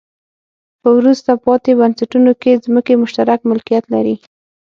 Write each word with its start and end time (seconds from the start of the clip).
په 0.81 0.89
وروسته 0.97 1.31
پاتې 1.45 1.71
بنسټونو 1.79 2.31
کې 2.41 2.61
ځمکې 2.65 2.93
مشترک 3.03 3.39
ملکیت 3.49 3.83
لري. 3.93 4.15